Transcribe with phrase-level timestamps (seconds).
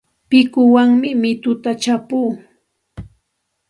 [0.29, 2.31] Pikuwanmi mituta chapuu.